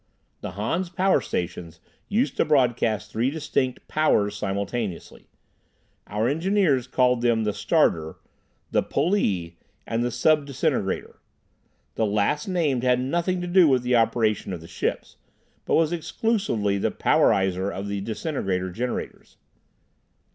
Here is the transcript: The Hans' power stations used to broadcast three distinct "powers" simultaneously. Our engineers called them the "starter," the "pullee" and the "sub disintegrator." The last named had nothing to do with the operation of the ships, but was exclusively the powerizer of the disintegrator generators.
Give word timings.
The 0.39 0.53
Hans' 0.53 0.89
power 0.89 1.21
stations 1.21 1.79
used 2.09 2.35
to 2.37 2.43
broadcast 2.43 3.11
three 3.11 3.29
distinct 3.29 3.87
"powers" 3.87 4.35
simultaneously. 4.35 5.27
Our 6.07 6.27
engineers 6.27 6.87
called 6.87 7.21
them 7.21 7.43
the 7.43 7.53
"starter," 7.53 8.15
the 8.71 8.81
"pullee" 8.81 9.59
and 9.85 10.03
the 10.03 10.09
"sub 10.09 10.47
disintegrator." 10.47 11.19
The 11.93 12.07
last 12.07 12.47
named 12.47 12.81
had 12.81 12.99
nothing 12.99 13.41
to 13.41 13.47
do 13.47 13.67
with 13.67 13.83
the 13.83 13.95
operation 13.95 14.53
of 14.53 14.61
the 14.61 14.67
ships, 14.67 15.17
but 15.65 15.75
was 15.75 15.91
exclusively 15.93 16.79
the 16.79 16.89
powerizer 16.89 17.69
of 17.71 17.87
the 17.87 18.01
disintegrator 18.01 18.71
generators. 18.71 19.37